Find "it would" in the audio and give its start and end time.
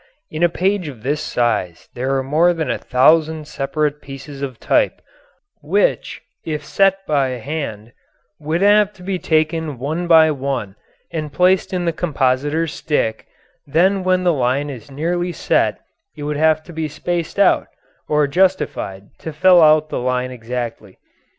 16.15-16.35